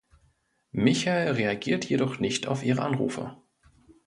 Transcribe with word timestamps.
Michael 0.71 1.33
reagiert 1.33 1.87
jedoch 1.87 2.17
nicht 2.17 2.47
auf 2.47 2.65
ihre 2.65 2.81
Anrufe. 2.81 3.37